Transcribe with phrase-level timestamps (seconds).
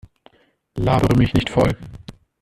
[0.79, 1.77] Labere mich nicht voll!